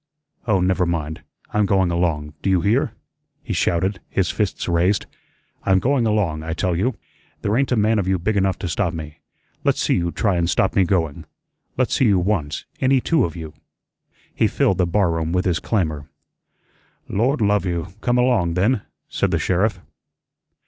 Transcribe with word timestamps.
Oh, 0.47 0.59
never 0.61 0.87
mind, 0.87 1.21
I'm 1.53 1.67
going 1.67 1.91
along. 1.91 2.33
Do 2.41 2.49
you 2.49 2.61
hear?" 2.61 2.93
he 3.43 3.53
shouted, 3.53 3.99
his 4.09 4.31
fists 4.31 4.67
raised, 4.67 5.05
"I'm 5.63 5.77
going 5.77 6.07
along, 6.07 6.41
I 6.41 6.53
tell 6.53 6.75
you. 6.75 6.95
There 7.43 7.55
ain't 7.55 7.71
a 7.71 7.75
man 7.75 7.99
of 7.99 8.07
you 8.07 8.17
big 8.17 8.35
enough 8.35 8.57
to 8.57 8.67
stop 8.67 8.95
me. 8.95 9.19
Let's 9.63 9.79
see 9.79 9.93
you 9.97 10.11
try 10.11 10.37
and 10.37 10.49
stop 10.49 10.75
me 10.75 10.85
going. 10.85 11.25
Let's 11.77 11.93
see 11.93 12.05
you 12.05 12.17
once, 12.17 12.65
any 12.79 12.99
two 12.99 13.25
of 13.25 13.35
you." 13.35 13.53
He 14.33 14.47
filled 14.47 14.79
the 14.79 14.87
barroom 14.87 15.33
with 15.33 15.45
his 15.45 15.59
clamor. 15.59 16.09
"Lord 17.07 17.39
love 17.39 17.67
you, 17.67 17.89
come 18.01 18.17
along, 18.17 18.55
then," 18.55 18.81
said 19.07 19.29
the 19.29 19.37
sheriff. 19.37 19.81